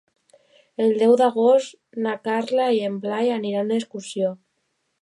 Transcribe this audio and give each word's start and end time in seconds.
El 0.85 0.95
deu 1.01 1.13
d'agost 1.21 1.77
na 2.07 2.17
Carla 2.29 2.67
i 2.79 2.83
en 2.89 2.99
Blai 3.05 3.35
aniran 3.39 3.75
d'excursió. 3.75 4.35